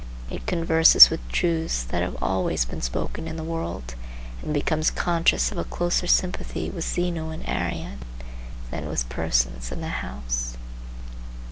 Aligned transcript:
It 0.31 0.47
converses 0.47 1.11
with 1.11 1.19
truths 1.31 1.83
that 1.83 2.01
have 2.01 2.17
always 2.23 2.65
been 2.65 2.81
spoken 2.81 3.27
in 3.27 3.35
the 3.35 3.43
world, 3.43 3.93
and 4.41 4.51
becomes 4.51 4.89
conscious 4.89 5.51
of 5.51 5.59
a 5.59 5.63
closer 5.63 6.07
sympathy 6.07 6.71
with 6.71 6.85
Zeno 6.91 7.29
and 7.29 7.47
Arrian 7.47 7.99
than 8.71 8.87
with 8.87 9.07
persons 9.09 9.71
in 9.71 9.79
the 9.79 10.01
house. 10.01 10.57